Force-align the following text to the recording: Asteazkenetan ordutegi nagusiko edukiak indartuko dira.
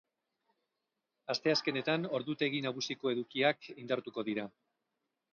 Asteazkenetan 1.33 2.07
ordutegi 2.19 2.61
nagusiko 2.67 3.11
edukiak 3.15 3.69
indartuko 3.83 4.25
dira. 4.31 4.47